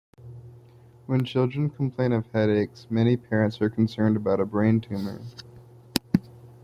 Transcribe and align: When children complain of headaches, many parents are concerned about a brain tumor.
When 1.05 1.25
children 1.25 1.69
complain 1.69 2.11
of 2.11 2.25
headaches, 2.33 2.87
many 2.89 3.15
parents 3.17 3.61
are 3.61 3.69
concerned 3.69 4.17
about 4.17 4.39
a 4.39 4.47
brain 4.47 4.81
tumor. 4.81 5.21